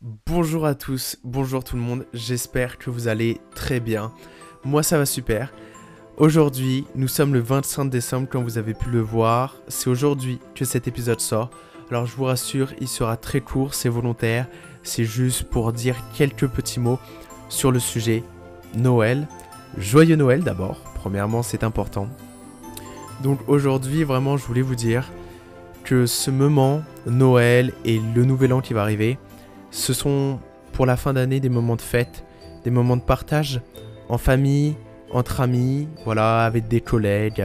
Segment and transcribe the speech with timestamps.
[0.00, 4.12] Bonjour à tous, bonjour tout le monde, j'espère que vous allez très bien.
[4.62, 5.52] Moi ça va super.
[6.18, 9.56] Aujourd'hui, nous sommes le 25 décembre comme vous avez pu le voir.
[9.66, 11.50] C'est aujourd'hui que cet épisode sort.
[11.90, 14.46] Alors je vous rassure, il sera très court, c'est volontaire.
[14.84, 17.00] C'est juste pour dire quelques petits mots
[17.48, 18.22] sur le sujet
[18.76, 19.26] Noël.
[19.78, 22.08] Joyeux Noël d'abord, premièrement c'est important.
[23.24, 25.10] Donc aujourd'hui vraiment je voulais vous dire
[25.82, 29.18] que ce moment, Noël et le nouvel an qui va arriver,
[29.70, 30.38] ce sont
[30.72, 32.24] pour la fin d'année des moments de fête,
[32.64, 33.60] des moments de partage
[34.08, 34.76] en famille,
[35.10, 37.44] entre amis, voilà, avec des collègues,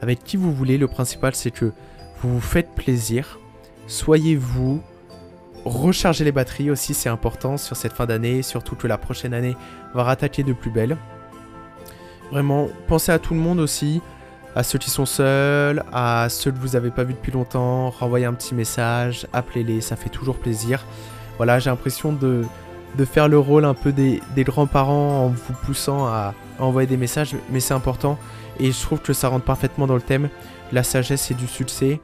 [0.00, 0.78] avec qui vous voulez.
[0.78, 1.72] Le principal, c'est que
[2.22, 3.38] vous vous faites plaisir,
[3.86, 4.82] soyez vous,
[5.64, 9.56] rechargez les batteries aussi, c'est important sur cette fin d'année, surtout que la prochaine année
[9.94, 10.96] va rattaquer de plus belle.
[12.30, 14.00] Vraiment, pensez à tout le monde aussi,
[14.54, 18.26] à ceux qui sont seuls, à ceux que vous n'avez pas vus depuis longtemps, renvoyez
[18.26, 20.84] un petit message, appelez-les, ça fait toujours plaisir.
[21.40, 22.44] Voilà, j'ai l'impression de,
[22.98, 27.34] de faire le rôle un peu des, grands-parents en vous poussant à, envoyer des messages,
[27.48, 28.18] mais c'est important
[28.58, 30.28] et je trouve que ça rentre parfaitement dans le thème.
[30.70, 31.98] La sagesse et du succès,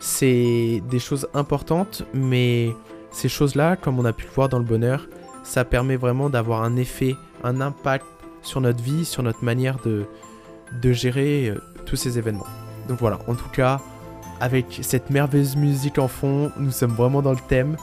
[0.00, 2.74] c'est des choses importantes, mais
[3.12, 5.06] ces choses-là, comme on a pu le voir dans le bonheur,
[5.44, 8.06] ça permet vraiment d'avoir un effet, un impact
[8.42, 10.06] sur notre vie, sur notre manière de,
[10.82, 12.48] de gérer euh, tous ces événements.
[12.88, 13.80] Donc voilà, en tout cas,
[14.40, 17.76] avec cette merveilleuse musique en fond, nous sommes vraiment dans le thème.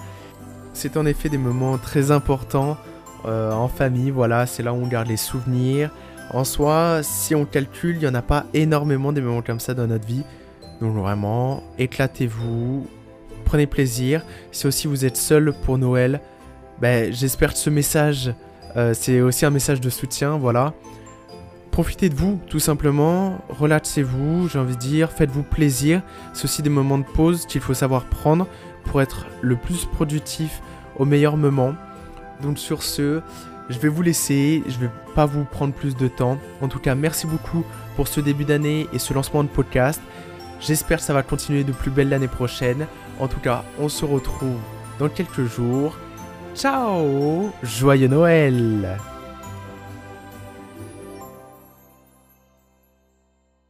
[0.77, 2.77] C'est en effet des moments très importants
[3.25, 5.89] euh, en famille, voilà, c'est là où on garde les souvenirs.
[6.31, 9.73] En soi, si on calcule, il n'y en a pas énormément des moments comme ça
[9.73, 10.21] dans notre vie.
[10.79, 12.85] Donc vraiment, éclatez-vous,
[13.43, 14.21] prenez plaisir.
[14.51, 16.21] Si aussi vous êtes seul pour Noël,
[16.79, 18.31] ben, j'espère que ce message,
[18.75, 20.75] euh, c'est aussi un message de soutien, voilà.
[21.71, 26.03] Profitez de vous, tout simplement, relaxez-vous, j'ai envie de dire, faites-vous plaisir.
[26.33, 28.45] C'est aussi des moments de pause qu'il faut savoir prendre
[28.87, 30.61] pour être le plus productif
[30.95, 31.75] au meilleur moment.
[32.41, 33.21] Donc sur ce,
[33.69, 36.37] je vais vous laisser, je vais pas vous prendre plus de temps.
[36.61, 37.63] En tout cas, merci beaucoup
[37.95, 40.01] pour ce début d'année et ce lancement de podcast.
[40.59, 42.87] J'espère que ça va continuer de plus belle l'année prochaine.
[43.19, 44.57] En tout cas, on se retrouve
[44.99, 45.95] dans quelques jours.
[46.55, 48.97] Ciao Joyeux Noël